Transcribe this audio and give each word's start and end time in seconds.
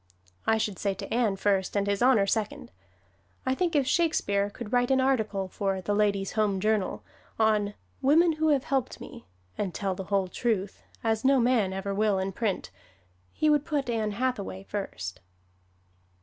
I 0.47 0.57
should 0.57 0.79
say 0.79 0.95
to 0.95 1.13
Ann 1.13 1.35
first 1.35 1.75
and 1.77 1.85
His 1.85 2.01
Honor 2.01 2.25
second. 2.25 2.71
I 3.45 3.53
think 3.53 3.75
if 3.75 3.85
Shakespeare 3.85 4.49
could 4.49 4.73
write 4.73 4.89
an 4.89 4.99
article 4.99 5.47
for 5.47 5.79
"The 5.79 5.93
Ladies' 5.93 6.31
Home 6.31 6.59
Journal" 6.59 7.03
on 7.37 7.75
"Women 8.01 8.31
Who 8.37 8.47
Have 8.47 8.63
Helped 8.63 8.99
Me," 8.99 9.27
and 9.59 9.75
tell 9.75 9.93
the 9.93 10.05
whole 10.05 10.27
truth 10.27 10.81
(as 11.03 11.23
no 11.23 11.39
man 11.39 11.71
ever 11.71 11.93
will 11.93 12.17
in 12.17 12.31
print), 12.31 12.71
he 13.31 13.47
would 13.47 13.63
put 13.63 13.91
Ann 13.91 14.13
Hathaway 14.13 14.63
first. 14.63 15.19